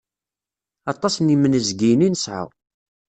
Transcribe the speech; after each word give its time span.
Aṭas 0.91 1.15
n 1.19 1.33
inmezgiyen 1.35 2.05
i 2.07 2.09
nesɛa. 2.09 2.43